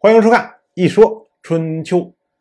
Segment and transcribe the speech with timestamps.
[0.00, 1.98] 欢迎收看《一说春秋》。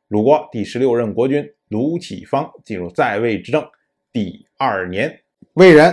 [0.09, 3.67] 鲁国第十六任国君鲁启方进入在位执政
[4.13, 5.91] 第二年，魏人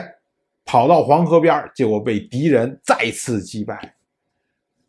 [0.67, 3.97] 跑到黄河边，结果被敌人再次击败。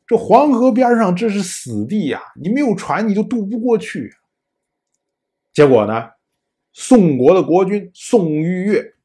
[0.06, 4.14] 这黄河边上这是死地呀，你没有船你就渡不过去。
[5.54, 6.10] 结果呢，
[6.74, 8.96] 宋国的国君宋玉月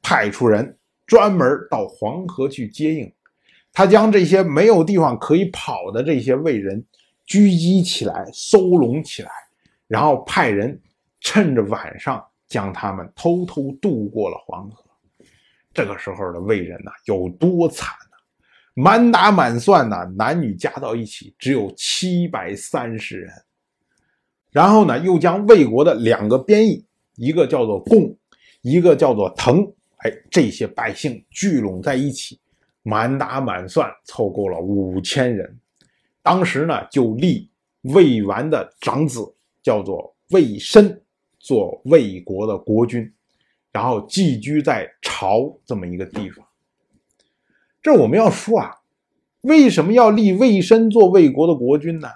[0.00, 3.12] 派出人专门到黄河去接应。
[3.74, 6.82] 他将这些没有地方可以跑的这些魏人
[7.26, 9.30] 狙击起来、收拢起来，
[9.88, 10.80] 然后派人
[11.20, 14.84] 趁着晚上将他们偷偷渡过了黄河。
[15.72, 18.16] 这个时候的魏人呐，有多惨呢？
[18.74, 23.32] 满打满算呢，男女加到一起只有七百三十人。
[24.52, 28.16] 然后呢，又将魏国的两个边邑，一个叫做贡，
[28.62, 29.66] 一个叫做滕，
[29.96, 32.38] 哎，这些百姓聚拢在一起。
[32.84, 35.58] 满打满算凑够了五千人，
[36.22, 41.02] 当时呢就立魏完的长子叫做魏申
[41.38, 43.10] 做魏国的国君，
[43.72, 46.46] 然后寄居在朝这么一个地方。
[47.82, 48.70] 这我们要说啊，
[49.40, 52.08] 为什么要立魏申做魏国的国君呢？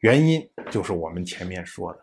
[0.00, 2.00] 原因就是我们前面说的，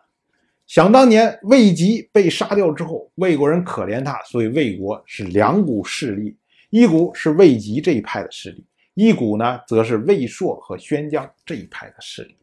[0.66, 6.36] 想当年魏吉被杀掉之后，魏国人可怜他，所以魏国是两股势力。
[6.70, 12.36] 一股是魏吉这一派的势力，一股呢则是魏硕和宣姜这一派的势力。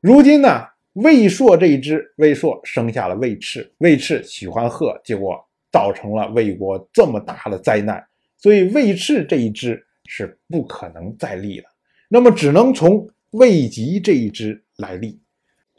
[0.00, 8.06] 如今呢，魏硕这一支，魏硕生下了魏赤，魏赤喜欢鹤，结果造成了魏国这么大的灾难，
[8.36, 11.64] 所以魏赤这一支是不可能再立了，
[12.08, 15.18] 那么只能从魏吉这一支来立。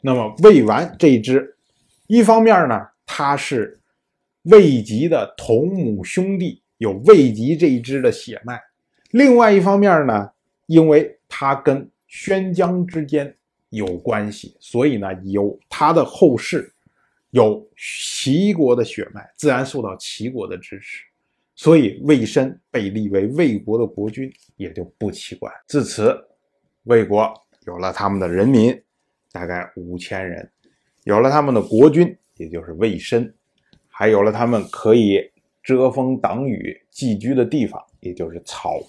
[0.00, 1.56] 那么魏完这一支，
[2.08, 3.78] 一方面呢，他是
[4.42, 6.60] 魏吉的同母兄弟。
[6.78, 8.60] 有魏吉这一支的血脉，
[9.10, 10.30] 另外一方面呢，
[10.66, 13.34] 因为他跟宣姜之间
[13.70, 16.72] 有关系，所以呢，有他的后世
[17.30, 21.04] 有齐国的血脉，自然受到齐国的支持，
[21.56, 25.52] 所以魏申被立为魏国的国君也就不奇怪。
[25.66, 26.16] 自此，
[26.84, 27.34] 魏国
[27.66, 28.80] 有了他们的人民，
[29.32, 30.48] 大概五千人，
[31.02, 33.34] 有了他们的国君，也就是魏申，
[33.88, 35.28] 还有了他们可以。
[35.68, 38.80] 遮风挡雨寄居的地方，也就是曹，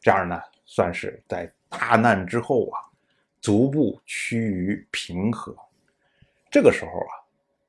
[0.00, 2.78] 这样呢，算是在大难之后啊，
[3.40, 5.52] 逐步趋于平和。
[6.48, 7.12] 这个时候啊，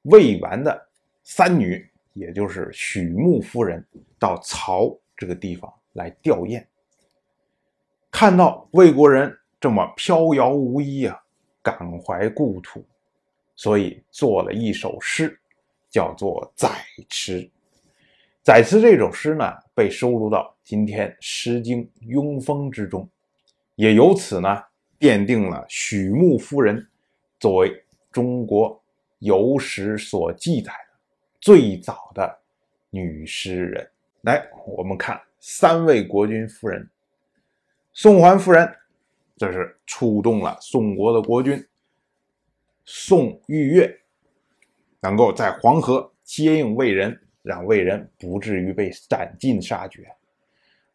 [0.03, 0.89] 魏完的
[1.23, 3.83] 三女，也就是许穆夫人，
[4.19, 6.63] 到曹这个地方来吊唁，
[8.11, 11.19] 看到魏国人这么飘摇无依啊，
[11.63, 12.85] 感怀故土，
[13.55, 15.35] 所以做了一首诗，
[15.89, 16.69] 叫做《载
[17.09, 17.41] 池》。
[18.43, 23.09] 载词这首诗呢，被收录到今天《诗经·庸风》之中，
[23.75, 24.61] 也由此呢，
[24.99, 26.85] 奠定了许穆夫人
[27.39, 27.81] 作为
[28.11, 28.77] 中国
[29.19, 30.99] 有史所记载的
[31.39, 32.37] 最早的
[32.89, 33.89] 女诗人。
[34.23, 36.85] 来，我们看三位国君夫人，
[37.93, 38.69] 宋桓夫人，
[39.37, 41.65] 这是触动了宋国的国君
[42.83, 44.01] 宋玉月，
[44.99, 47.17] 能够在黄河接应魏人。
[47.43, 50.07] 让魏人不至于被斩尽杀绝，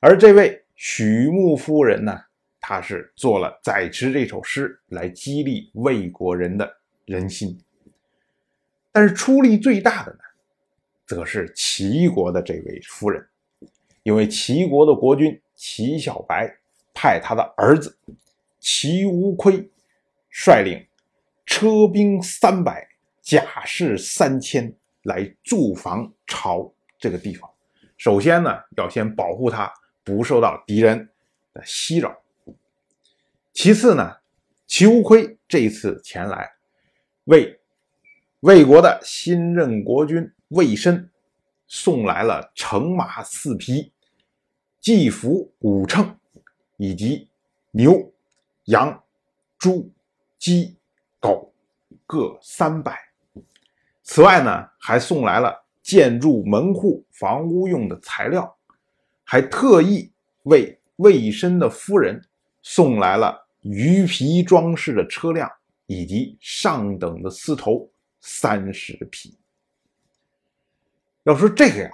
[0.01, 2.19] 而这位许穆夫人呢，
[2.59, 7.57] 她是做了《载池》这首诗来激励魏国人的人心。
[8.91, 10.21] 但是出力最大的呢，
[11.07, 13.25] 则是齐国的这位夫人，
[14.03, 16.51] 因为齐国的国君齐小白
[16.95, 17.95] 派他的儿子
[18.59, 19.71] 齐无亏
[20.31, 20.83] 率领
[21.45, 22.89] 车兵三百，
[23.21, 24.75] 甲士三千。
[25.03, 27.49] 来驻防朝这个地方，
[27.97, 29.73] 首先呢，要先保护他
[30.03, 31.09] 不受到敌人
[31.55, 32.17] 的袭扰。
[33.53, 34.17] 其次呢，
[34.67, 36.51] 齐无亏这一次前来，
[37.25, 37.59] 为
[38.41, 41.11] 魏国的新任国君魏申
[41.67, 43.93] 送来了乘马四匹、
[44.81, 46.17] 祭服五乘，
[46.77, 47.29] 以及
[47.71, 48.13] 牛、
[48.65, 49.03] 羊、
[49.59, 49.91] 猪、
[50.39, 50.77] 鸡、
[51.19, 51.53] 狗
[52.07, 53.08] 各三百。
[54.11, 58.57] 此外呢，还送来了建筑门户、房屋用的材料，
[59.23, 60.11] 还特意
[60.45, 62.19] 为魏深的夫人
[62.63, 65.49] 送来了鱼皮装饰的车辆
[65.85, 67.87] 以及上等的丝绸
[68.23, 69.37] 三十匹。
[71.25, 71.91] 要说这个呀，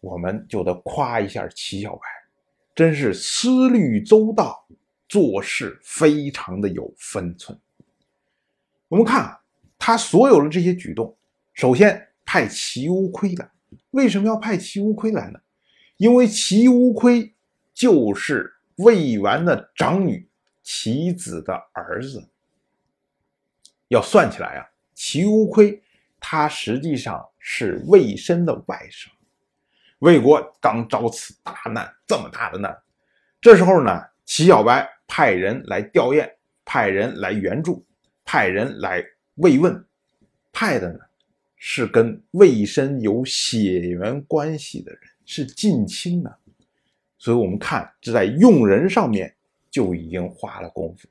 [0.00, 2.00] 我们就得夸一下齐小白，
[2.74, 4.66] 真是思虑周到，
[5.06, 7.56] 做事非常的有分寸。
[8.88, 9.38] 我们看啊，
[9.78, 11.14] 他所有的这些举动。
[11.58, 13.50] 首先派齐乌亏来，
[13.90, 15.40] 为什么要派齐乌亏来呢？
[15.96, 17.34] 因为齐乌亏
[17.74, 20.30] 就是魏完的长女
[20.62, 22.30] 齐子的儿子。
[23.88, 25.82] 要算起来啊，齐无亏
[26.20, 29.08] 他实际上是魏申的外甥。
[29.98, 32.80] 魏国刚遭此大难，这么大的难，
[33.40, 36.32] 这时候呢，齐小白派人来吊唁，
[36.64, 37.84] 派人来援助，
[38.24, 39.04] 派人来
[39.34, 39.84] 慰问，
[40.52, 41.00] 派的呢
[41.58, 46.38] 是跟魏申有血缘关系的人，是近亲的。
[47.18, 49.34] 所以我们看，这在用人上面
[49.70, 51.08] 就已经花了功夫。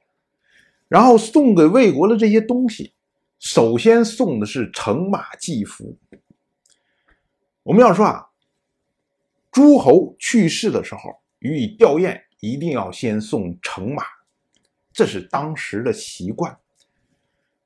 [0.87, 2.93] 然后送给魏国的这些东西，
[3.39, 5.97] 首先送的是乘马祭服。
[7.63, 8.23] 我们要说啊。
[9.49, 14.03] 诸侯去世的时候，予以吊唁，一定要先送乘马，
[14.93, 16.55] 这是当时的习惯。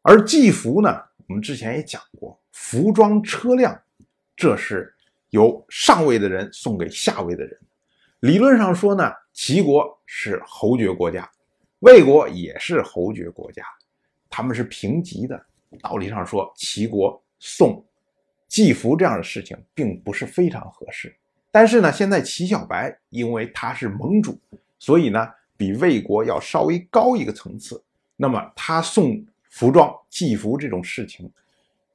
[0.01, 0.89] 而祭服呢，
[1.27, 3.79] 我们之前也讲过，服装车辆，
[4.35, 4.93] 这是
[5.29, 7.57] 由上位的人送给下位的人。
[8.21, 11.29] 理论上说呢，齐国是侯爵国家，
[11.79, 13.63] 魏国也是侯爵国家，
[14.29, 15.43] 他们是平级的。
[15.81, 17.83] 道理上说，齐国送
[18.47, 21.15] 祭服这样的事情，并不是非常合适。
[21.49, 24.37] 但是呢，现在齐小白因为他是盟主，
[24.77, 27.81] 所以呢比魏国要稍微高一个层次。
[28.17, 31.31] 那么他送服装祭服这种事情，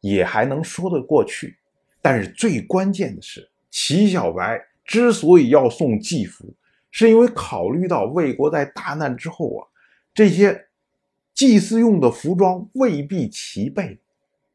[0.00, 1.56] 也还能说得过去。
[2.00, 6.54] 但是最关键的是，齐小白之所以要送祭服，
[6.90, 9.66] 是因为考虑到魏国在大难之后啊，
[10.14, 10.66] 这些
[11.34, 13.98] 祭祀用的服装未必齐备，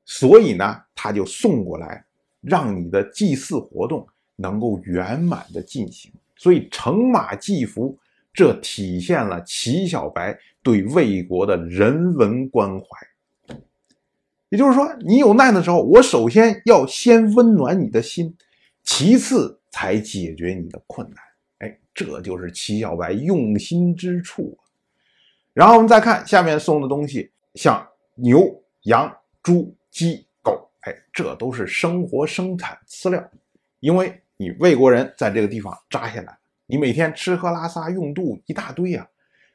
[0.05, 2.05] 所以呢他就送过来，
[2.41, 4.07] 让你的祭祀活动。
[4.37, 7.95] 能够圆满的进行，所以乘马祭服，
[8.33, 12.87] 这体现了齐小白对魏国的人文关怀。
[14.51, 18.35] 也就是说，你有难的时候，我首先要先温暖你的心，
[18.83, 21.17] 其次才解决你的困难。
[21.59, 24.55] 哎，这就是齐小白用心之处。
[25.53, 29.11] 然后我们再看下面送的东西，像牛、羊、
[29.41, 33.27] 猪、鸡、狗，哎，这都是生活生产饲料，
[33.79, 34.21] 因为。
[34.37, 39.07] 你魏国人在这个地方扎下来，你每天吃喝拉撒用度一大堆呀，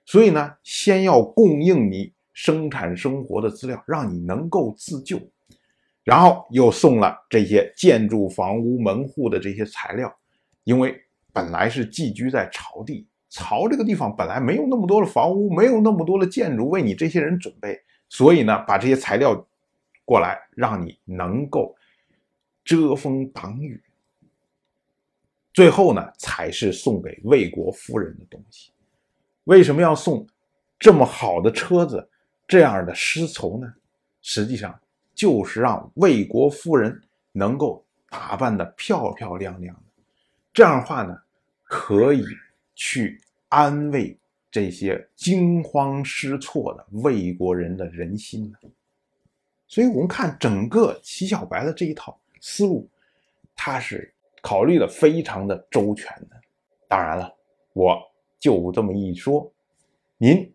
[0.05, 5.19] 所以呢，先要供应你生产生活的资料，让你能够自救，
[6.05, 10.15] 然后又送了这些建筑房屋门户的这些材料，
[10.65, 10.95] 因为
[11.33, 17.81] 本来是寄居在朝地，朝这个地方本来没有那么多的房屋，没有那么多的建筑为你这些人准备，
[18.11, 19.49] 所以呢，把这些材料
[20.05, 21.75] 过来，让你能够
[22.63, 23.83] 遮风挡雨。
[25.55, 28.73] 最后呢，才是送给魏国夫人的东西。
[29.45, 30.27] 为什么要送
[30.79, 32.07] 这么好的车子、
[32.47, 33.73] 这样的丝绸呢？
[34.23, 34.79] 实际上
[35.15, 37.01] 就是让魏国夫人
[37.33, 40.03] 能够打扮得漂漂亮亮的。
[40.53, 41.17] 这样的话呢，
[41.65, 42.25] 可以
[42.75, 44.19] 去安慰
[44.51, 48.71] 这些惊慌失措的魏国人的人心呢。
[49.67, 52.89] 所以，我们看整个齐小白的这一套思路，
[53.55, 54.13] 他是。
[54.43, 56.41] 考虑的非常的周全的，
[56.87, 57.35] 当然了，
[57.73, 58.01] 我
[58.39, 59.53] 就这么一说，
[60.19, 60.55] 您